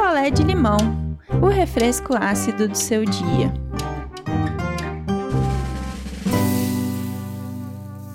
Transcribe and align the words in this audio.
picolé 0.00 0.30
de 0.30 0.42
limão, 0.42 0.78
o 1.42 1.46
refresco 1.48 2.14
ácido 2.16 2.66
do 2.66 2.74
seu 2.74 3.04
dia. 3.04 3.52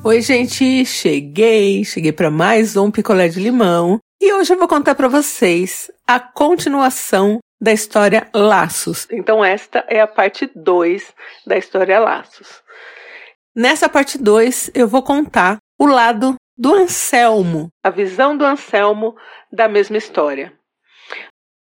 Oi, 0.03 0.19
gente, 0.19 0.83
cheguei, 0.83 1.85
cheguei 1.85 2.11
para 2.11 2.31
mais 2.31 2.75
um 2.75 2.89
picolé 2.89 3.27
de 3.27 3.39
limão 3.39 3.99
e 4.19 4.33
hoje 4.33 4.51
eu 4.51 4.57
vou 4.57 4.67
contar 4.67 4.95
para 4.95 5.07
vocês 5.07 5.91
a 6.07 6.19
continuação 6.19 7.37
da 7.61 7.71
história 7.71 8.27
Laços. 8.33 9.07
Então 9.11 9.45
esta 9.45 9.85
é 9.87 10.01
a 10.01 10.07
parte 10.07 10.49
2 10.55 11.13
da 11.45 11.55
história 11.55 11.99
Laços. 11.99 12.63
Nessa 13.55 13.87
parte 13.87 14.17
2 14.17 14.71
eu 14.73 14.87
vou 14.87 15.03
contar 15.03 15.57
o 15.79 15.85
lado 15.85 16.33
do 16.57 16.73
Anselmo, 16.73 17.67
a 17.83 17.91
visão 17.91 18.35
do 18.35 18.43
Anselmo 18.43 19.15
da 19.51 19.69
mesma 19.69 19.97
história. 19.97 20.51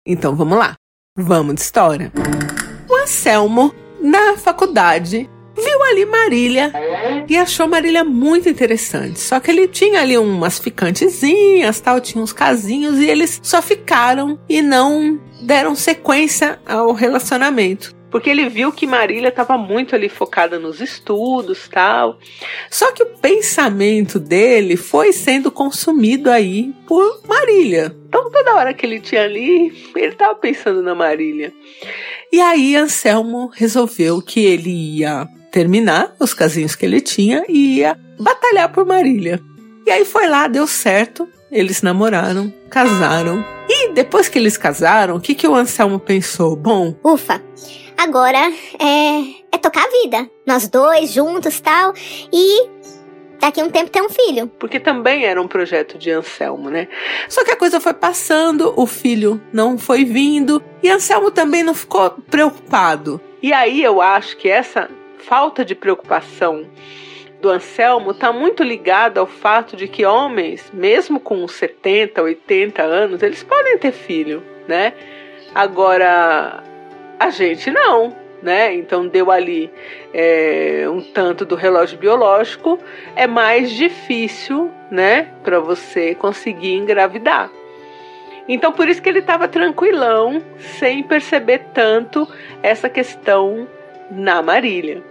Então 0.05 0.35
vamos 0.35 0.57
lá, 0.57 0.75
vamos 1.15 1.55
de 1.55 1.61
história. 1.61 2.11
O 2.89 2.95
Anselmo, 2.95 3.73
na 4.01 4.35
faculdade, 4.35 5.29
viu 5.55 5.83
ali 5.83 6.05
Marília 6.05 6.73
e 7.29 7.37
achou 7.37 7.67
Marília 7.67 8.03
muito 8.03 8.49
interessante. 8.49 9.19
Só 9.19 9.39
que 9.39 9.51
ele 9.51 9.67
tinha 9.67 10.01
ali 10.01 10.17
umas 10.17 10.57
ficantezinhas, 10.57 11.79
tal, 11.79 12.01
tinha 12.01 12.23
uns 12.23 12.33
casinhos 12.33 12.97
e 12.99 13.05
eles 13.05 13.39
só 13.43 13.61
ficaram 13.61 14.39
e 14.49 14.61
não 14.61 15.19
deram 15.43 15.75
sequência 15.75 16.59
ao 16.65 16.93
relacionamento 16.93 18.00
porque 18.11 18.29
ele 18.29 18.49
viu 18.49 18.71
que 18.71 18.85
Marília 18.85 19.29
estava 19.29 19.57
muito 19.57 19.95
ali 19.95 20.09
focada 20.09 20.59
nos 20.59 20.81
estudos, 20.81 21.67
tal. 21.69 22.19
Só 22.69 22.91
que 22.91 23.01
o 23.01 23.05
pensamento 23.05 24.19
dele 24.19 24.75
foi 24.75 25.13
sendo 25.13 25.49
consumido 25.49 26.29
aí 26.29 26.73
por 26.85 27.21
Marília. 27.25 27.95
Então 28.07 28.29
toda 28.29 28.55
hora 28.55 28.73
que 28.73 28.85
ele 28.85 28.99
tinha 28.99 29.23
ali, 29.23 29.73
ele 29.95 30.11
estava 30.11 30.35
pensando 30.35 30.83
na 30.83 30.93
Marília. 30.93 31.53
E 32.31 32.41
aí 32.41 32.75
Anselmo 32.75 33.49
resolveu 33.53 34.21
que 34.21 34.41
ele 34.41 34.97
ia 34.99 35.27
terminar 35.49 36.13
os 36.19 36.33
casinhos 36.33 36.75
que 36.75 36.85
ele 36.85 36.99
tinha 36.99 37.45
e 37.47 37.77
ia 37.77 37.97
batalhar 38.19 38.71
por 38.71 38.85
Marília. 38.85 39.39
E 39.85 39.91
aí 39.91 40.05
foi 40.05 40.27
lá, 40.27 40.47
deu 40.47 40.67
certo. 40.67 41.27
Eles 41.51 41.81
namoraram, 41.81 42.53
casaram. 42.69 43.43
E 43.67 43.91
depois 43.93 44.29
que 44.29 44.39
eles 44.39 44.57
casaram, 44.57 45.17
o 45.17 45.19
que, 45.19 45.35
que 45.35 45.47
o 45.47 45.55
Anselmo 45.55 45.99
pensou? 45.99 46.55
Bom, 46.55 46.95
ufa, 47.03 47.41
agora 48.01 48.51
é, 48.79 49.19
é 49.51 49.57
tocar 49.57 49.85
a 49.85 50.01
vida. 50.01 50.29
Nós 50.45 50.67
dois 50.67 51.11
juntos 51.11 51.59
tal. 51.59 51.93
E 52.33 52.69
daqui 53.39 53.61
a 53.61 53.63
um 53.63 53.69
tempo 53.69 53.89
ter 53.89 54.01
um 54.01 54.09
filho. 54.09 54.47
Porque 54.59 54.79
também 54.79 55.25
era 55.25 55.41
um 55.41 55.47
projeto 55.47 55.97
de 55.97 56.11
Anselmo, 56.11 56.69
né? 56.69 56.87
Só 57.29 57.43
que 57.43 57.51
a 57.51 57.55
coisa 57.55 57.79
foi 57.79 57.93
passando, 57.93 58.73
o 58.75 58.85
filho 58.85 59.41
não 59.53 59.77
foi 59.77 60.03
vindo 60.03 60.61
e 60.81 60.89
Anselmo 60.89 61.31
também 61.31 61.63
não 61.63 61.73
ficou 61.73 62.09
preocupado. 62.29 63.21
E 63.41 63.53
aí 63.53 63.83
eu 63.83 64.01
acho 64.01 64.37
que 64.37 64.49
essa 64.49 64.89
falta 65.19 65.63
de 65.63 65.75
preocupação 65.75 66.67
do 67.39 67.49
Anselmo 67.49 68.11
está 68.11 68.31
muito 68.31 68.63
ligada 68.63 69.19
ao 69.19 69.25
fato 69.25 69.75
de 69.75 69.87
que 69.87 70.05
homens, 70.05 70.71
mesmo 70.71 71.19
com 71.19 71.47
70, 71.47 72.21
80 72.21 72.83
anos, 72.83 73.23
eles 73.23 73.41
podem 73.43 73.79
ter 73.79 73.91
filho, 73.91 74.43
né? 74.67 74.93
Agora, 75.53 76.63
a 77.21 77.29
gente 77.29 77.69
não, 77.69 78.15
né? 78.41 78.73
Então 78.73 79.07
deu 79.07 79.29
ali 79.29 79.71
é, 80.11 80.85
um 80.89 81.01
tanto 81.01 81.45
do 81.45 81.55
relógio 81.55 81.97
biológico, 81.99 82.79
é 83.15 83.27
mais 83.27 83.69
difícil, 83.69 84.71
né, 84.89 85.27
para 85.43 85.59
você 85.59 86.15
conseguir 86.15 86.73
engravidar. 86.73 87.51
Então 88.47 88.71
por 88.71 88.89
isso 88.89 89.01
que 89.01 89.07
ele 89.07 89.19
estava 89.19 89.47
tranquilão, 89.47 90.41
sem 90.79 91.03
perceber 91.03 91.59
tanto 91.73 92.27
essa 92.63 92.89
questão 92.89 93.67
na 94.09 94.41
Marília. 94.41 95.03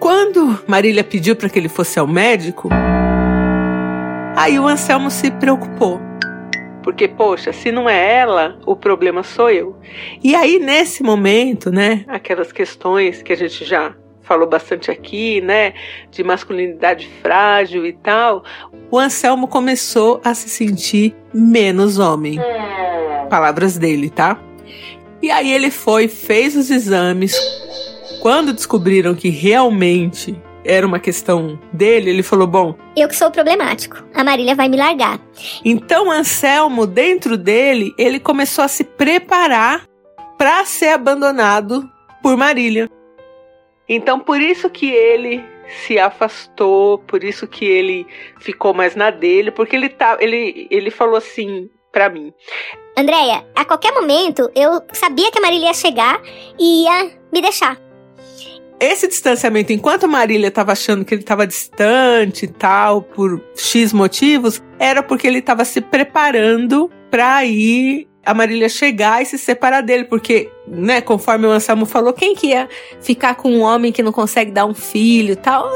Quando 0.00 0.58
Marília 0.66 1.04
pediu 1.04 1.36
para 1.36 1.48
que 1.48 1.58
ele 1.58 1.68
fosse 1.68 1.98
ao 1.98 2.08
médico, 2.08 2.70
aí 4.36 4.58
o 4.58 4.66
Anselmo 4.66 5.10
se 5.10 5.30
preocupou 5.30 6.00
porque, 6.82 7.06
poxa, 7.08 7.52
se 7.52 7.70
não 7.70 7.88
é 7.88 8.18
ela, 8.18 8.58
o 8.66 8.74
problema 8.74 9.22
sou 9.22 9.50
eu. 9.50 9.76
E 10.22 10.34
aí, 10.34 10.58
nesse 10.58 11.02
momento, 11.02 11.70
né, 11.70 12.04
aquelas 12.08 12.52
questões 12.52 13.22
que 13.22 13.32
a 13.32 13.36
gente 13.36 13.64
já 13.64 13.94
falou 14.22 14.48
bastante 14.48 14.90
aqui, 14.90 15.40
né, 15.40 15.74
de 16.10 16.22
masculinidade 16.22 17.08
frágil 17.20 17.84
e 17.84 17.92
tal, 17.92 18.44
o 18.90 18.98
Anselmo 18.98 19.48
começou 19.48 20.20
a 20.24 20.34
se 20.34 20.48
sentir 20.48 21.14
menos 21.34 21.98
homem. 21.98 22.38
Palavras 23.28 23.76
dele, 23.76 24.08
tá? 24.08 24.40
E 25.22 25.30
aí 25.30 25.52
ele 25.52 25.70
foi, 25.70 26.08
fez 26.08 26.56
os 26.56 26.70
exames. 26.70 27.36
Quando 28.22 28.52
descobriram 28.52 29.14
que 29.14 29.28
realmente 29.28 30.40
era 30.64 30.86
uma 30.86 30.98
questão 30.98 31.58
dele, 31.72 32.10
ele 32.10 32.22
falou: 32.22 32.46
Bom. 32.46 32.74
Eu 32.96 33.08
que 33.08 33.16
sou 33.16 33.30
problemático. 33.30 34.04
A 34.14 34.22
Marília 34.24 34.54
vai 34.54 34.68
me 34.68 34.76
largar. 34.76 35.20
Então, 35.64 36.10
Anselmo, 36.10 36.86
dentro 36.86 37.36
dele, 37.36 37.94
ele 37.98 38.20
começou 38.20 38.64
a 38.64 38.68
se 38.68 38.84
preparar 38.84 39.84
para 40.38 40.64
ser 40.64 40.88
abandonado 40.88 41.88
por 42.22 42.36
Marília. 42.36 42.90
Então, 43.88 44.20
por 44.20 44.40
isso 44.40 44.70
que 44.70 44.90
ele 44.90 45.44
se 45.84 45.98
afastou, 45.98 46.98
por 46.98 47.22
isso 47.24 47.46
que 47.46 47.64
ele 47.64 48.06
ficou 48.38 48.74
mais 48.74 48.94
na 48.94 49.10
dele, 49.10 49.50
porque 49.50 49.76
ele 49.76 49.88
tá, 49.88 50.16
ele, 50.20 50.66
ele 50.70 50.90
falou 50.90 51.16
assim 51.16 51.68
para 51.92 52.08
mim. 52.08 52.32
Andréia, 52.96 53.44
a 53.54 53.64
qualquer 53.64 53.92
momento 53.92 54.50
eu 54.54 54.80
sabia 54.92 55.30
que 55.30 55.38
a 55.38 55.42
Marília 55.42 55.68
ia 55.68 55.74
chegar 55.74 56.20
e 56.58 56.84
ia 56.84 57.10
me 57.32 57.40
deixar 57.40 57.89
esse 58.80 59.06
distanciamento, 59.06 59.72
enquanto 59.72 60.08
Marília 60.08 60.48
estava 60.48 60.72
achando 60.72 61.04
que 61.04 61.14
ele 61.14 61.22
estava 61.22 61.46
distante 61.46 62.46
e 62.46 62.48
tal, 62.48 63.02
por 63.02 63.40
X 63.54 63.92
motivos, 63.92 64.62
era 64.78 65.02
porque 65.02 65.26
ele 65.26 65.38
estava 65.38 65.64
se 65.66 65.82
preparando 65.82 66.90
para 67.10 67.44
ir 67.44 68.08
a 68.24 68.32
Marília 68.32 68.68
chegar 68.68 69.22
e 69.22 69.26
se 69.26 69.36
separar 69.36 69.82
dele, 69.82 70.04
porque, 70.04 70.50
né, 70.66 71.00
conforme 71.00 71.46
o 71.46 71.50
Anselmo 71.50 71.84
falou, 71.84 72.12
quem 72.12 72.34
que 72.34 72.48
ia 72.48 72.68
ficar 73.00 73.34
com 73.34 73.50
um 73.50 73.60
homem 73.60 73.92
que 73.92 74.02
não 74.02 74.12
consegue 74.12 74.50
dar 74.50 74.64
um 74.64 74.74
filho 74.74 75.32
e 75.32 75.36
tal? 75.36 75.70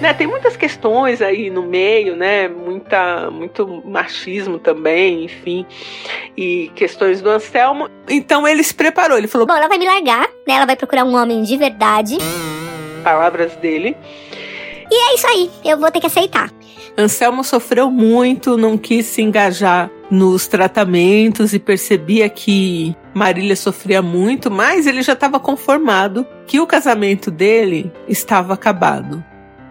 Né, 0.00 0.14
tem 0.14 0.26
muitas 0.26 0.56
questões 0.56 1.20
aí 1.20 1.50
no 1.50 1.62
meio, 1.62 2.16
né? 2.16 2.48
Muita, 2.48 3.30
muito 3.30 3.82
machismo 3.84 4.58
também, 4.58 5.24
enfim, 5.24 5.66
e 6.34 6.70
questões 6.74 7.20
do 7.20 7.28
Anselmo. 7.28 7.86
Então 8.08 8.48
ele 8.48 8.62
se 8.62 8.74
preparou, 8.74 9.18
ele 9.18 9.28
falou: 9.28 9.46
Bom, 9.46 9.54
ela 9.54 9.68
vai 9.68 9.76
me 9.76 9.84
largar, 9.84 10.26
né? 10.48 10.54
Ela 10.54 10.64
vai 10.64 10.74
procurar 10.74 11.04
um 11.04 11.14
homem 11.14 11.42
de 11.42 11.54
verdade. 11.58 12.16
Palavras 13.04 13.54
dele. 13.56 13.94
E 14.90 14.94
é 14.94 15.14
isso 15.14 15.26
aí, 15.26 15.50
eu 15.64 15.78
vou 15.78 15.90
ter 15.90 16.00
que 16.00 16.06
aceitar. 16.06 16.50
Anselmo 16.96 17.44
sofreu 17.44 17.90
muito, 17.90 18.56
não 18.56 18.76
quis 18.76 19.06
se 19.06 19.22
engajar 19.22 19.90
nos 20.10 20.48
tratamentos 20.48 21.54
e 21.54 21.58
percebia 21.58 22.28
que 22.28 22.96
Marília 23.14 23.54
sofria 23.54 24.02
muito, 24.02 24.50
mas 24.50 24.86
ele 24.86 25.02
já 25.02 25.12
estava 25.12 25.38
conformado 25.38 26.26
que 26.46 26.58
o 26.58 26.66
casamento 26.66 27.30
dele 27.30 27.92
estava 28.08 28.54
acabado 28.54 29.24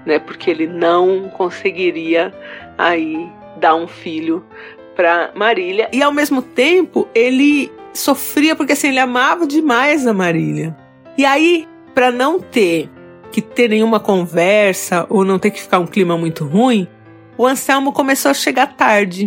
né? 0.09 0.19
Porque 0.19 0.49
ele 0.49 0.67
não 0.67 1.29
conseguiria 1.29 2.33
aí 2.77 3.29
dar 3.57 3.75
um 3.75 3.87
filho 3.87 4.43
para 4.95 5.31
Marília 5.35 5.87
e 5.93 6.01
ao 6.01 6.11
mesmo 6.11 6.41
tempo 6.41 7.07
ele 7.13 7.71
sofria 7.93 8.55
porque 8.55 8.73
assim 8.73 8.89
ele 8.89 8.99
amava 8.99 9.45
demais 9.47 10.05
a 10.05 10.13
Marília. 10.13 10.75
E 11.17 11.25
aí, 11.25 11.67
para 11.93 12.11
não 12.11 12.39
ter 12.39 12.89
que 13.31 13.41
ter 13.41 13.69
nenhuma 13.69 13.99
conversa 13.99 15.05
ou 15.09 15.23
não 15.23 15.37
ter 15.37 15.51
que 15.51 15.61
ficar 15.61 15.79
um 15.79 15.85
clima 15.85 16.17
muito 16.17 16.45
ruim, 16.45 16.87
o 17.37 17.45
Anselmo 17.45 17.93
começou 17.93 18.31
a 18.31 18.33
chegar 18.33 18.75
tarde. 18.75 19.25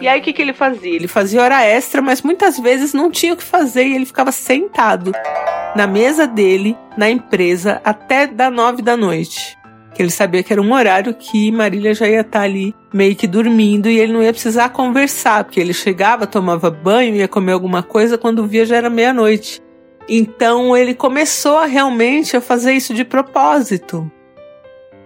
E 0.00 0.08
aí 0.08 0.20
o 0.20 0.22
que, 0.22 0.32
que 0.32 0.42
ele 0.42 0.52
fazia? 0.52 0.94
Ele 0.94 1.08
fazia 1.08 1.42
hora 1.42 1.62
extra, 1.64 2.02
mas 2.02 2.20
muitas 2.22 2.58
vezes 2.58 2.92
não 2.92 3.10
tinha 3.10 3.32
o 3.32 3.36
que 3.36 3.42
fazer 3.42 3.86
e 3.86 3.94
ele 3.94 4.04
ficava 4.06 4.32
sentado 4.32 5.12
na 5.74 5.86
mesa 5.86 6.26
dele, 6.26 6.76
na 6.96 7.08
empresa, 7.08 7.80
até 7.84 8.26
da 8.26 8.50
nove 8.50 8.82
da 8.82 8.96
noite 8.96 9.56
que 9.96 10.02
ele 10.02 10.10
sabia 10.10 10.42
que 10.42 10.52
era 10.52 10.60
um 10.60 10.74
horário 10.74 11.14
que 11.14 11.50
Marília 11.50 11.94
já 11.94 12.06
ia 12.06 12.20
estar 12.20 12.42
ali 12.42 12.74
meio 12.92 13.16
que 13.16 13.26
dormindo 13.26 13.88
e 13.88 13.98
ele 13.98 14.12
não 14.12 14.22
ia 14.22 14.32
precisar 14.32 14.68
conversar, 14.68 15.44
porque 15.44 15.58
ele 15.58 15.72
chegava, 15.72 16.26
tomava 16.26 16.70
banho, 16.70 17.16
ia 17.16 17.26
comer 17.26 17.52
alguma 17.52 17.82
coisa, 17.82 18.18
quando 18.18 18.46
via 18.46 18.66
já 18.66 18.76
era 18.76 18.90
meia-noite. 18.90 19.62
Então 20.06 20.76
ele 20.76 20.94
começou 20.94 21.56
a 21.56 21.64
realmente 21.64 22.36
a 22.36 22.42
fazer 22.42 22.74
isso 22.74 22.92
de 22.92 23.04
propósito. 23.04 24.10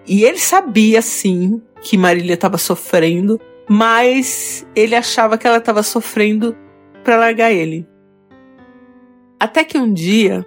E 0.07 0.25
ele 0.25 0.39
sabia 0.39 1.01
sim 1.01 1.63
que 1.81 1.97
Marília 1.97 2.35
estava 2.35 2.59
sofrendo, 2.59 3.41
mas 3.69 4.67
ele 4.75 4.97
achava 4.97 5.39
que 5.39 5.47
ela 5.47 5.59
estava 5.59 5.85
sofrendo 5.85 6.57
para 7.05 7.17
largar 7.17 7.53
ele. 7.53 7.87
Até 9.39 9.63
que 9.63 9.79
um 9.79 9.93
dia, 9.93 10.45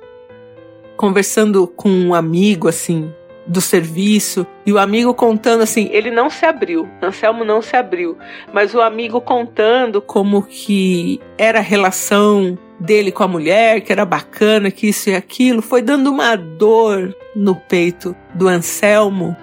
conversando 0.98 1.66
com 1.66 1.90
um 1.90 2.14
amigo 2.14 2.68
assim, 2.68 3.10
do 3.46 3.60
serviço 3.60 4.46
e 4.66 4.72
o 4.72 4.80
amigo 4.80 5.14
contando 5.14 5.62
assim, 5.62 5.90
ele 5.92 6.10
não 6.10 6.30
se 6.30 6.46
abriu, 6.46 6.88
Anselmo 7.02 7.44
não 7.44 7.62
se 7.62 7.76
abriu, 7.76 8.18
mas 8.54 8.74
o 8.74 8.82
amigo 8.82 9.20
contando 9.20 10.02
como 10.02 10.44
que 10.44 11.20
era 11.38 11.60
a 11.60 11.62
relação 11.62 12.58
dele 12.80 13.12
com 13.12 13.24
a 13.24 13.28
mulher, 13.28 13.82
que 13.82 13.92
era 13.92 14.06
bacana, 14.06 14.72
que 14.72 14.88
isso 14.88 15.10
e 15.10 15.16
aquilo, 15.16 15.62
foi 15.62 15.82
dando 15.82 16.10
uma 16.12 16.36
dor 16.36 17.16
no 17.36 17.56
peito 17.56 18.16
do 18.34 18.48
Anselmo. 18.48 19.36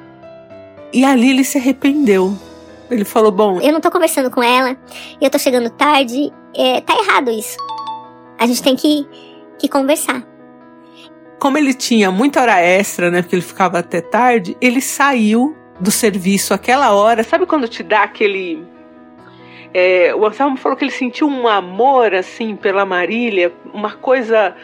E 0.93 1.05
ali 1.05 1.31
ele 1.31 1.45
se 1.45 1.59
arrependeu. 1.59 2.37
Ele 2.91 3.05
falou: 3.05 3.31
Bom, 3.31 3.61
eu 3.61 3.73
não 3.73 3.81
tô 3.81 3.91
conversando 3.91 4.31
com 4.31 4.43
ela, 4.43 4.77
eu 5.21 5.31
tô 5.31 5.39
chegando 5.39 5.71
tarde, 5.71 6.33
é, 6.55 6.81
tá 6.81 6.95
errado 6.99 7.31
isso. 7.31 7.57
A 8.39 8.47
gente 8.47 8.63
tem 8.63 8.75
que, 8.75 9.07
que 9.59 9.69
conversar 9.69 10.30
como 11.41 11.59
ele 11.59 11.75
tinha 11.75 12.11
muita 12.11 12.43
hora 12.43 12.61
extra, 12.61 13.11
né? 13.11 13.23
Porque 13.23 13.35
ele 13.35 13.43
ficava 13.43 13.79
até 13.79 14.01
tarde, 14.01 14.57
ele 14.61 14.81
saiu 14.81 15.57
do 15.81 15.91
serviço 15.91 16.53
aquela 16.53 16.93
hora. 16.93 17.25
Sabe 17.25 17.47
quando 17.47 17.67
te 17.67 17.83
dá 17.83 18.03
aquele 18.03 18.63
é, 19.73 20.15
o 20.15 20.27
Anselmo 20.27 20.57
falou 20.57 20.77
que 20.77 20.85
ele 20.85 20.91
sentiu 20.91 21.29
um 21.29 21.47
amor 21.47 22.15
assim 22.15 22.57
pela 22.57 22.85
Marília, 22.85 23.53
uma 23.73 23.93
coisa 23.93 24.55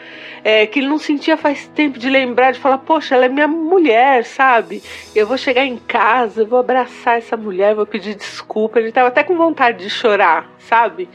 é, 0.43 0.65
que 0.65 0.79
ele 0.79 0.87
não 0.87 0.97
sentia 0.97 1.37
faz 1.37 1.69
tempo 1.75 1.97
de 1.97 2.09
lembrar, 2.09 2.51
de 2.51 2.59
falar, 2.59 2.77
poxa, 2.77 3.15
ela 3.15 3.25
é 3.25 3.29
minha 3.29 3.47
mulher, 3.47 4.23
sabe? 4.23 4.81
Eu 5.15 5.27
vou 5.27 5.37
chegar 5.37 5.65
em 5.65 5.77
casa, 5.77 6.45
vou 6.45 6.59
abraçar 6.59 7.17
essa 7.17 7.35
mulher, 7.35 7.75
vou 7.75 7.85
pedir 7.85 8.15
desculpa. 8.15 8.79
Ele 8.79 8.89
estava 8.89 9.07
até 9.07 9.23
com 9.23 9.35
vontade 9.35 9.83
de 9.83 9.89
chorar, 9.89 10.49
sabe? 10.59 11.09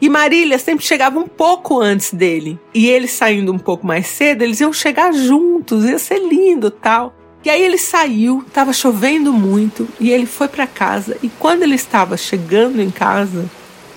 E 0.00 0.08
Marília 0.08 0.58
sempre 0.58 0.84
chegava 0.84 1.18
um 1.18 1.26
pouco 1.26 1.80
antes 1.80 2.12
dele. 2.12 2.58
E 2.74 2.88
ele 2.88 3.08
saindo 3.08 3.52
um 3.52 3.58
pouco 3.58 3.86
mais 3.86 4.06
cedo, 4.06 4.42
eles 4.42 4.60
iam 4.60 4.72
chegar 4.72 5.12
juntos, 5.12 5.84
ia 5.84 5.98
ser 5.98 6.18
lindo 6.18 6.70
tal. 6.70 7.14
E 7.44 7.50
aí 7.50 7.62
ele 7.62 7.78
saiu, 7.78 8.44
estava 8.46 8.72
chovendo 8.72 9.32
muito, 9.32 9.88
e 10.00 10.10
ele 10.10 10.26
foi 10.26 10.48
para 10.48 10.66
casa. 10.66 11.16
E 11.22 11.28
quando 11.28 11.62
ele 11.62 11.76
estava 11.76 12.16
chegando 12.16 12.80
em 12.80 12.90
casa, 12.90 13.48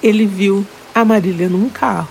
ele 0.01 0.25
viu 0.25 0.65
a 0.93 1.03
Marília 1.03 1.49
num 1.49 1.67
carro. 1.67 2.07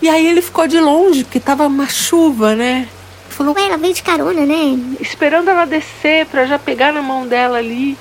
E 0.00 0.08
aí 0.08 0.26
ele 0.26 0.40
ficou 0.40 0.66
de 0.66 0.78
longe, 0.80 1.24
porque 1.24 1.38
estava 1.38 1.66
uma 1.66 1.88
chuva, 1.88 2.54
né? 2.54 2.88
Falou, 3.28 3.54
Ué, 3.54 3.66
ela 3.66 3.76
veio 3.76 3.92
de 3.92 4.02
carona, 4.02 4.46
né? 4.46 4.78
Esperando 5.00 5.48
ela 5.50 5.64
descer 5.64 6.26
para 6.26 6.46
já 6.46 6.58
pegar 6.58 6.92
na 6.92 7.02
mão 7.02 7.26
dela 7.26 7.58
ali. 7.58 7.98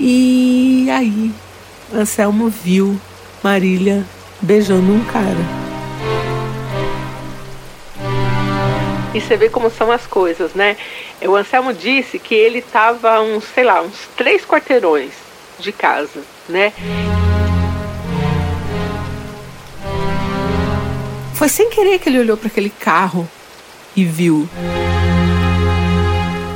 E 0.00 0.88
aí, 0.90 1.32
Anselmo 1.92 2.48
viu 2.48 2.98
Marília 3.42 4.06
beijando 4.40 4.92
um 4.92 5.04
cara. 5.04 5.68
E 9.14 9.20
você 9.20 9.36
vê 9.36 9.48
como 9.48 9.70
são 9.70 9.90
as 9.90 10.06
coisas, 10.06 10.54
né? 10.54 10.76
O 11.22 11.34
Anselmo 11.34 11.72
disse 11.72 12.18
que 12.18 12.34
ele 12.34 12.58
estava 12.58 13.20
uns, 13.20 13.44
sei 13.44 13.64
lá, 13.64 13.82
uns 13.82 14.08
três 14.16 14.44
quarteirões 14.44 15.12
de 15.58 15.72
casa, 15.72 16.22
né? 16.48 16.72
Foi 21.34 21.48
sem 21.48 21.70
querer 21.70 21.98
que 21.98 22.08
ele 22.08 22.18
olhou 22.18 22.36
para 22.36 22.48
aquele 22.48 22.70
carro 22.70 23.28
e 23.94 24.04
viu. 24.04 24.48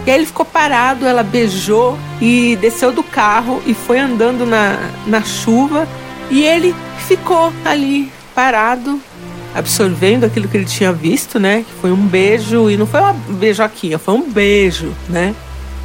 E 0.04 0.10
aí 0.10 0.16
ele 0.16 0.26
ficou 0.26 0.44
parado, 0.44 1.06
ela 1.06 1.22
beijou 1.22 1.96
e 2.20 2.56
desceu 2.56 2.90
do 2.92 3.02
carro 3.02 3.62
e 3.64 3.74
foi 3.74 3.98
andando 4.00 4.44
na, 4.44 4.90
na 5.06 5.22
chuva. 5.22 5.86
E 6.30 6.42
ele 6.42 6.74
ficou 7.06 7.52
ali 7.64 8.10
parado, 8.34 9.00
absorvendo 9.54 10.24
aquilo 10.24 10.48
que 10.48 10.56
ele 10.56 10.64
tinha 10.64 10.92
visto, 10.92 11.38
né? 11.38 11.64
Que 11.66 11.72
foi 11.80 11.92
um 11.92 12.06
beijo, 12.06 12.70
e 12.70 12.76
não 12.76 12.86
foi 12.86 13.00
uma 13.00 13.12
beijoquinha, 13.12 13.98
foi 13.98 14.14
um 14.14 14.30
beijo, 14.30 14.92
né? 15.08 15.34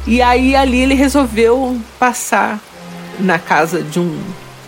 E 0.06 0.22
aí 0.22 0.56
ali 0.56 0.80
ele 0.80 0.94
resolveu 0.94 1.78
passar 1.98 2.60
na 3.18 3.38
casa 3.38 3.82
de 3.82 3.98
um 4.00 4.18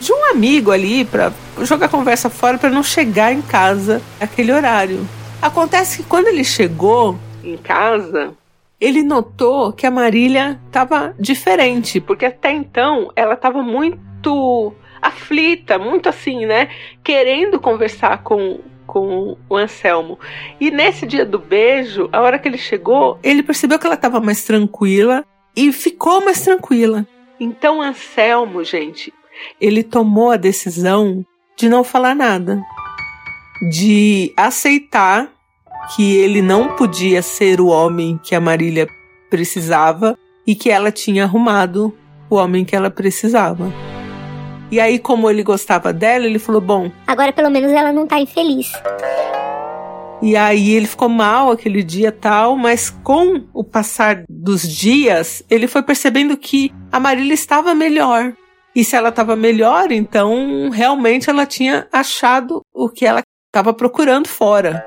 de 0.00 0.12
um 0.12 0.30
amigo 0.30 0.70
ali 0.70 1.04
para 1.04 1.30
jogar 1.62 1.86
a 1.86 1.88
conversa 1.88 2.30
fora 2.30 2.56
para 2.56 2.70
não 2.70 2.82
chegar 2.82 3.32
em 3.32 3.42
casa 3.42 4.00
aquele 4.18 4.50
horário. 4.50 5.06
Acontece 5.42 5.98
que 5.98 6.08
quando 6.08 6.28
ele 6.28 6.42
chegou 6.42 7.18
em 7.44 7.56
casa, 7.58 8.32
ele 8.80 9.02
notou 9.02 9.72
que 9.72 9.86
a 9.86 9.90
Marília 9.90 10.58
estava 10.66 11.14
diferente, 11.18 12.00
porque 12.00 12.24
até 12.24 12.50
então 12.50 13.10
ela 13.14 13.34
estava 13.34 13.62
muito 13.62 14.74
aflita, 15.00 15.78
muito 15.78 16.08
assim, 16.08 16.46
né? 16.46 16.68
Querendo 17.04 17.60
conversar 17.60 18.22
com, 18.22 18.58
com 18.90 19.36
o 19.48 19.56
Anselmo. 19.56 20.18
E 20.60 20.68
nesse 20.68 21.06
dia 21.06 21.24
do 21.24 21.38
beijo, 21.38 22.08
a 22.12 22.20
hora 22.20 22.40
que 22.40 22.48
ele 22.48 22.58
chegou, 22.58 23.20
ele 23.22 23.40
percebeu 23.40 23.78
que 23.78 23.86
ela 23.86 23.94
estava 23.94 24.18
mais 24.18 24.42
tranquila 24.42 25.24
e 25.56 25.72
ficou 25.72 26.24
mais 26.24 26.40
tranquila. 26.42 27.06
Então, 27.38 27.80
Anselmo, 27.80 28.64
gente, 28.64 29.14
ele 29.60 29.84
tomou 29.84 30.32
a 30.32 30.36
decisão 30.36 31.24
de 31.56 31.68
não 31.68 31.84
falar 31.84 32.16
nada, 32.16 32.60
de 33.70 34.32
aceitar 34.36 35.30
que 35.94 36.16
ele 36.16 36.42
não 36.42 36.74
podia 36.74 37.22
ser 37.22 37.60
o 37.60 37.68
homem 37.68 38.18
que 38.24 38.34
a 38.34 38.40
Marília 38.40 38.88
precisava 39.30 40.18
e 40.44 40.56
que 40.56 40.68
ela 40.68 40.90
tinha 40.90 41.22
arrumado 41.22 41.96
o 42.28 42.34
homem 42.34 42.64
que 42.64 42.74
ela 42.74 42.90
precisava. 42.90 43.89
E 44.70 44.78
aí, 44.78 44.98
como 44.98 45.28
ele 45.28 45.42
gostava 45.42 45.92
dela, 45.92 46.26
ele 46.26 46.38
falou: 46.38 46.60
Bom. 46.60 46.90
Agora 47.06 47.32
pelo 47.32 47.50
menos 47.50 47.72
ela 47.72 47.92
não 47.92 48.06
tá 48.06 48.20
infeliz. 48.20 48.70
E 50.22 50.36
aí 50.36 50.72
ele 50.72 50.86
ficou 50.86 51.08
mal 51.08 51.50
aquele 51.50 51.82
dia 51.82 52.12
tal, 52.12 52.54
mas 52.56 52.90
com 52.90 53.42
o 53.54 53.64
passar 53.64 54.22
dos 54.28 54.62
dias, 54.62 55.42
ele 55.48 55.66
foi 55.66 55.82
percebendo 55.82 56.36
que 56.36 56.70
a 56.92 57.00
Marília 57.00 57.32
estava 57.32 57.74
melhor. 57.74 58.34
E 58.76 58.84
se 58.84 58.94
ela 58.94 59.08
estava 59.08 59.34
melhor, 59.34 59.90
então 59.90 60.68
realmente 60.70 61.28
ela 61.28 61.46
tinha 61.46 61.88
achado 61.90 62.62
o 62.72 62.88
que 62.88 63.06
ela 63.06 63.22
estava 63.48 63.72
procurando 63.72 64.28
fora. 64.28 64.86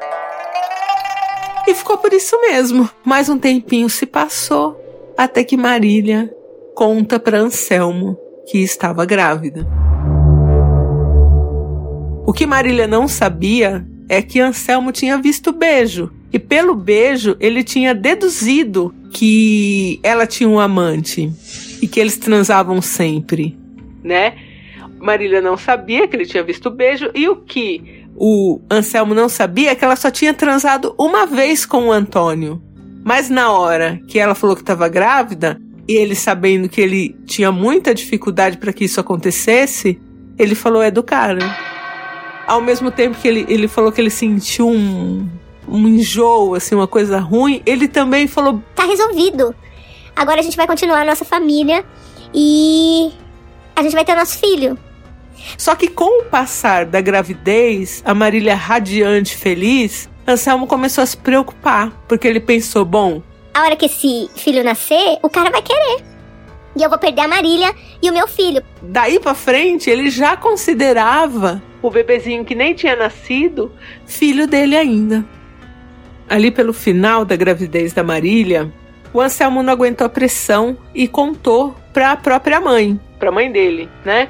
E 1.67 1.73
ficou 1.73 1.97
por 1.97 2.13
isso 2.13 2.39
mesmo. 2.41 2.89
Mais 3.03 3.27
um 3.27 3.37
tempinho 3.37 3.89
se 3.89 4.05
passou 4.05 4.79
até 5.17 5.43
que 5.43 5.57
Marília 5.57 6.31
conta 6.75 7.19
para 7.19 7.39
Anselmo 7.39 8.17
que 8.47 8.59
estava 8.59 9.05
grávida. 9.05 9.67
O 12.25 12.33
que 12.33 12.45
Marília 12.45 12.87
não 12.87 13.07
sabia 13.07 13.85
é 14.07 14.21
que 14.21 14.39
Anselmo 14.39 14.91
tinha 14.91 15.17
visto 15.17 15.49
o 15.49 15.53
beijo. 15.53 16.11
E 16.31 16.39
pelo 16.39 16.73
beijo, 16.75 17.35
ele 17.39 17.63
tinha 17.63 17.93
deduzido 17.93 18.93
que 19.11 19.99
ela 20.01 20.25
tinha 20.25 20.49
um 20.49 20.59
amante 20.59 21.31
e 21.81 21.87
que 21.87 21.99
eles 21.99 22.17
transavam 22.17 22.81
sempre, 22.81 23.57
né? 24.03 24.35
Marília 24.99 25.41
não 25.41 25.57
sabia 25.57 26.07
que 26.07 26.15
ele 26.15 26.25
tinha 26.25 26.43
visto 26.43 26.67
o 26.67 26.71
beijo 26.71 27.11
e 27.13 27.27
o 27.27 27.35
que 27.35 28.03
o 28.15 28.61
Anselmo 28.69 29.13
não 29.13 29.27
sabia 29.27 29.71
é 29.71 29.75
que 29.75 29.83
ela 29.83 29.95
só 29.95 30.09
tinha 30.09 30.33
transado 30.33 30.95
uma 30.97 31.25
vez 31.25 31.65
com 31.65 31.87
o 31.87 31.91
Antônio. 31.91 32.61
Mas 33.03 33.29
na 33.29 33.51
hora 33.51 33.99
que 34.07 34.17
ela 34.17 34.33
falou 34.33 34.55
que 34.55 34.61
estava 34.61 34.87
grávida, 34.87 35.59
e 35.87 35.93
ele 35.93 36.15
sabendo 36.15 36.69
que 36.69 36.79
ele 36.79 37.15
tinha 37.25 37.51
muita 37.51 37.93
dificuldade 37.93 38.57
para 38.57 38.71
que 38.71 38.85
isso 38.85 38.99
acontecesse, 38.99 39.99
ele 40.37 40.55
falou 40.55 40.81
é 40.81 40.89
do 40.89 41.03
cara. 41.03 41.39
Ao 42.47 42.61
mesmo 42.61 42.91
tempo 42.91 43.17
que 43.17 43.27
ele, 43.27 43.45
ele 43.47 43.67
falou 43.67 43.91
que 43.91 43.99
ele 43.99 44.09
sentiu 44.09 44.69
um, 44.69 45.27
um 45.67 45.87
enjoo, 45.87 46.55
assim, 46.55 46.75
uma 46.75 46.87
coisa 46.87 47.19
ruim, 47.19 47.61
ele 47.65 47.87
também 47.87 48.27
falou: 48.27 48.61
Tá 48.75 48.85
resolvido. 48.85 49.55
Agora 50.15 50.39
a 50.39 50.43
gente 50.43 50.57
vai 50.57 50.67
continuar 50.67 51.01
a 51.01 51.05
nossa 51.05 51.25
família 51.25 51.83
e 52.33 53.11
a 53.75 53.81
gente 53.81 53.93
vai 53.93 54.05
ter 54.05 54.15
nosso 54.15 54.37
filho. 54.37 54.77
Só 55.57 55.75
que 55.75 55.87
com 55.87 56.21
o 56.21 56.25
passar 56.25 56.85
da 56.85 57.01
gravidez, 57.01 58.01
a 58.05 58.13
Marília 58.13 58.55
radiante, 58.55 59.35
feliz, 59.35 60.09
Anselmo 60.27 60.67
começou 60.67 61.01
a 61.01 61.05
se 61.05 61.17
preocupar, 61.17 61.91
porque 62.07 62.27
ele 62.27 62.39
pensou: 62.39 62.85
bom, 62.85 63.21
a 63.53 63.61
hora 63.61 63.75
que 63.75 63.85
esse 63.85 64.29
filho 64.35 64.63
nascer, 64.63 65.19
o 65.21 65.29
cara 65.29 65.51
vai 65.51 65.61
querer. 65.61 66.03
E 66.75 66.81
eu 66.81 66.89
vou 66.89 66.97
perder 66.97 67.21
a 67.21 67.27
Marília 67.27 67.73
e 68.01 68.09
o 68.09 68.13
meu 68.13 68.27
filho. 68.27 68.63
Daí 68.81 69.19
para 69.19 69.35
frente, 69.35 69.89
ele 69.89 70.09
já 70.09 70.35
considerava 70.35 71.61
o 71.81 71.89
bebezinho 71.91 72.43
que 72.43 72.55
nem 72.55 72.73
tinha 72.73 72.95
nascido 72.95 73.71
filho 74.07 74.47
dele 74.47 74.75
ainda. 74.75 75.23
Ali 76.27 76.49
pelo 76.49 76.73
final 76.73 77.23
da 77.23 77.35
gravidez 77.35 77.93
da 77.93 78.03
Marília, 78.03 78.71
o 79.13 79.21
Anselmo 79.21 79.61
não 79.61 79.71
aguentou 79.71 80.07
a 80.07 80.09
pressão 80.09 80.75
e 80.95 81.07
contou 81.07 81.75
para 81.93 82.13
a 82.13 82.17
própria 82.17 82.59
mãe, 82.59 82.99
para 83.19 83.29
a 83.29 83.31
mãe 83.31 83.51
dele, 83.51 83.87
né? 84.03 84.29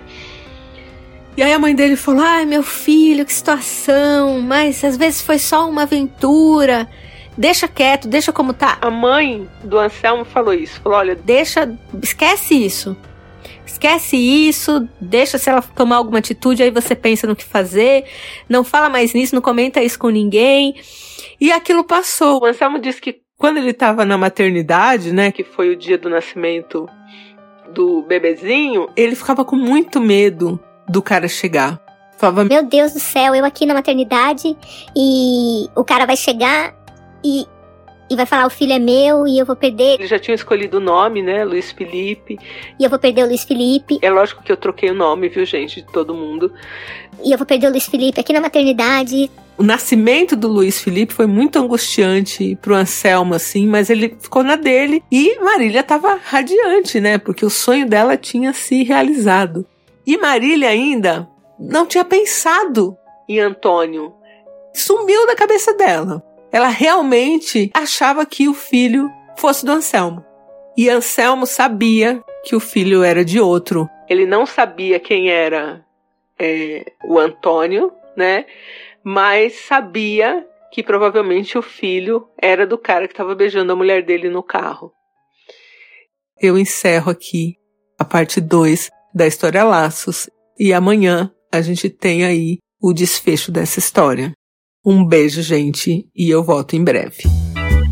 E 1.38 1.42
aí 1.42 1.54
a 1.54 1.60
mãe 1.60 1.74
dele 1.74 1.96
falou: 1.96 2.22
"Ai, 2.22 2.46
meu 2.46 2.62
filho, 2.62 3.26
que 3.26 3.34
situação, 3.34 4.42
mas 4.42 4.84
às 4.84 4.98
vezes 4.98 5.22
foi 5.22 5.40
só 5.40 5.70
uma 5.70 5.84
aventura 5.84 6.90
deixa 7.38 7.68
quieto, 7.68 8.08
deixa 8.08 8.32
como 8.32 8.54
tá. 8.54 8.78
A 8.82 8.90
mãe 8.90 9.48
do 9.64 9.80
Anselmo 9.80 10.26
falou 10.26 10.54
isso. 10.54 10.80
Falou: 10.82 11.00
olha, 11.00 11.16
deixa, 11.16 11.74
esquece 12.02 12.56
isso. 12.56 12.96
Esquece 13.66 14.18
isso, 14.18 14.88
deixa 15.00 15.38
se 15.38 15.50
ela 15.50 15.62
tomar 15.62 15.96
alguma 15.96 16.20
atitude, 16.20 16.62
aí 16.62 16.70
você 16.70 16.96
pensa 16.96 17.26
no 17.26 17.36
que 17.36 17.44
fazer. 17.44 18.06
Não 18.48 18.64
fala 18.64 18.88
mais 18.88 19.14
nisso, 19.14 19.34
não 19.34 19.42
comenta 19.42 19.82
isso 19.82 19.98
com 19.98 20.10
ninguém. 20.10 20.76
E 21.40 21.52
aquilo 21.52 21.84
passou. 21.84 22.42
O 22.42 22.46
Anselmo 22.46 22.78
disse 22.80 23.02
que 23.02 23.22
quando 23.38 23.58
ele 23.58 23.72
estava 23.72 24.06
na 24.06 24.18
maternidade, 24.18 25.12
né, 25.12 25.32
que 25.32 25.44
foi 25.44 25.70
o 25.70 25.76
dia 25.76 25.98
do 25.98 26.10
nascimento 26.10 26.88
do 27.74 28.04
bebezinho, 28.04 28.88
ele 28.96 29.16
ficava 29.16 29.44
com 29.44 29.56
muito 29.56 30.00
medo 30.00 30.60
do 30.88 31.02
cara 31.02 31.28
chegar. 31.28 31.82
Falava, 32.18 32.46
Meu 32.46 32.64
Deus 32.64 32.94
do 32.94 33.00
céu, 33.00 33.34
eu 33.34 33.44
aqui 33.44 33.66
na 33.66 33.74
maternidade 33.74 34.56
e 34.96 35.68
o 35.76 35.84
cara 35.84 36.06
vai 36.06 36.16
chegar 36.16 36.74
e, 37.24 37.46
e 38.10 38.16
vai 38.16 38.26
falar: 38.26 38.46
o 38.46 38.50
filho 38.50 38.74
é 38.74 38.80
meu 38.80 39.28
e 39.28 39.38
eu 39.38 39.46
vou 39.46 39.56
perder. 39.56 39.96
Ele 39.96 40.08
já 40.08 40.20
tinha 40.20 40.36
escolhido 40.36 40.78
o 40.78 40.82
nome, 40.82 41.22
né? 41.22 41.44
Luiz 41.44 41.72
Felipe. 41.72 42.38
E 42.80 42.84
eu 42.84 42.90
vou 42.90 43.00
perder 43.00 43.24
o 43.24 43.28
Luiz 43.28 43.44
Felipe. 43.44 44.00
É 44.02 44.10
lógico 44.10 44.44
que 44.44 44.52
eu 44.52 44.58
troquei 44.58 44.90
o 44.90 44.94
nome, 44.94 45.30
viu, 45.30 45.46
gente, 45.46 45.82
de 45.82 45.88
todo 45.92 46.14
mundo. 46.14 46.52
E 47.24 47.32
eu 47.32 47.38
vou 47.38 47.48
perder 47.48 47.68
o 47.68 47.72
Luiz 47.72 47.86
Felipe 47.86 48.20
aqui 48.20 48.34
na 48.34 48.42
maternidade. 48.42 49.30
O 49.56 49.64
nascimento 49.64 50.36
do 50.36 50.48
Luiz 50.48 50.82
Felipe 50.82 51.14
foi 51.14 51.28
muito 51.28 51.60
angustiante 51.60 52.58
pro 52.62 52.76
Anselmo, 52.76 53.36
assim, 53.36 53.68
mas 53.68 53.90
ele 53.90 54.16
ficou 54.20 54.44
na 54.44 54.56
dele. 54.56 55.04
E 55.12 55.40
Marília 55.40 55.84
tava 55.84 56.16
radiante, 56.16 57.00
né? 57.00 57.20
Porque 57.20 57.46
o 57.46 57.52
sonho 57.52 57.88
dela 57.88 58.18
tinha 58.18 58.52
se 58.52 58.84
realizado. 58.84 59.66
E 60.06 60.18
Marília 60.18 60.70
ainda 60.70 61.28
não 61.60 61.86
tinha 61.86 62.04
pensado 62.04 62.98
em 63.30 63.40
Antônio. 63.40 64.14
Sumiu 64.74 65.28
da 65.28 65.36
cabeça 65.36 65.74
dela. 65.76 66.24
Ela 66.54 66.68
realmente 66.68 67.72
achava 67.74 68.28
que 68.28 68.48
o 68.48 68.54
filho 68.54 69.10
fosse 69.36 69.66
do 69.66 69.72
Anselmo. 69.72 70.24
E 70.78 70.88
Anselmo 70.88 71.48
sabia 71.48 72.24
que 72.44 72.56
o 72.56 72.60
filho 72.60 73.02
era 73.02 73.26
de 73.26 73.40
outro. 73.40 73.90
Ele 74.08 74.28
não 74.28 74.46
sabia 74.46 75.00
quem 75.00 75.32
era 75.32 75.84
é, 76.38 76.86
o 77.06 77.18
Antônio, 77.18 77.92
né? 78.16 78.46
Mas 79.04 79.56
sabia 79.62 80.48
que 80.72 80.84
provavelmente 80.84 81.58
o 81.58 81.62
filho 81.64 82.30
era 82.40 82.68
do 82.68 82.78
cara 82.78 83.08
que 83.08 83.14
estava 83.14 83.34
beijando 83.34 83.74
a 83.74 83.76
mulher 83.76 84.04
dele 84.04 84.30
no 84.30 84.44
carro. 84.44 84.92
Eu 86.40 86.56
encerro 86.56 87.12
aqui 87.12 87.56
a 87.98 88.06
parte 88.06 88.40
2 88.40 88.92
da 89.14 89.26
história 89.26 89.64
Laços 89.64 90.30
e 90.60 90.72
amanhã 90.72 91.32
a 91.52 91.62
gente 91.62 91.90
tem 91.90 92.24
aí 92.24 92.60
o 92.80 92.94
desfecho 92.94 93.52
dessa 93.52 93.80
história. 93.80 94.34
Um 94.86 95.06
beijo, 95.06 95.42
gente, 95.42 96.10
e 96.14 96.30
eu 96.30 96.44
volto 96.44 96.76
em 96.76 96.84
breve. 96.84 97.24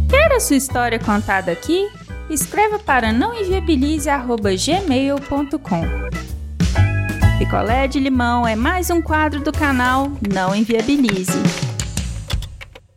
Quer 0.10 0.33
a 0.33 0.41
sua 0.41 0.57
história 0.57 1.00
contada 1.00 1.50
aqui? 1.50 1.88
Escreva 2.29 2.77
para 2.79 3.13
nãoenviabilize.gmail.com 3.13 5.81
Picolé 7.39 7.88
de 7.88 7.98
limão 7.98 8.45
é 8.45 8.57
mais 8.57 8.89
um 8.89 9.01
quadro 9.01 9.39
do 9.39 9.53
canal 9.53 10.12
Não 10.33 10.53
Enviabilize. 10.53 11.31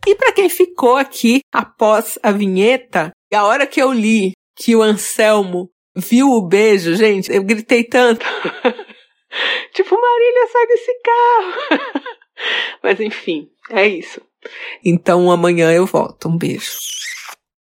E 0.05 0.13
para 0.15 0.33
quem 0.33 0.49
ficou 0.49 0.97
aqui 0.97 1.39
após 1.49 2.19
a 2.21 2.33
vinheta, 2.33 3.13
a 3.33 3.45
hora 3.45 3.65
que 3.65 3.81
eu 3.81 3.93
li 3.93 4.33
que 4.57 4.75
o 4.75 4.81
Anselmo 4.81 5.69
viu 5.95 6.31
o 6.31 6.45
beijo, 6.45 6.95
gente, 6.95 7.31
eu 7.31 7.45
gritei 7.45 7.85
tanto. 7.85 8.25
tipo, 9.73 9.95
Marília, 9.95 10.47
sai 10.51 10.67
desse 10.67 10.91
carro. 11.01 11.53
Mas 12.83 12.99
enfim, 12.99 13.49
é 13.69 13.87
isso. 13.87 14.21
Então 14.83 15.31
amanhã 15.31 15.71
eu 15.71 15.85
volto. 15.85 16.29
Um 16.29 16.37
beijo. 16.37 16.77